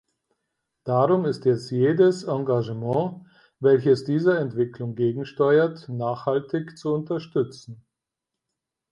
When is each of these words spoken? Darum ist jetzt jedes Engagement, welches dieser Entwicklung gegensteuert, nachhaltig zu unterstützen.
Darum 0.83 1.25
ist 1.25 1.45
jetzt 1.45 1.69
jedes 1.69 2.23
Engagement, 2.23 3.23
welches 3.59 4.03
dieser 4.03 4.39
Entwicklung 4.39 4.95
gegensteuert, 4.95 5.87
nachhaltig 5.89 6.75
zu 6.75 6.91
unterstützen. 6.91 7.85